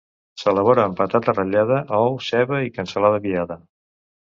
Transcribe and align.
S'elabora 0.43 0.85
amb 0.89 0.97
patata 1.01 1.37
ratllada, 1.39 1.79
ou, 2.01 2.19
ceba 2.31 2.65
i 2.71 2.77
cansalada 2.83 3.25
viada. 3.31 3.65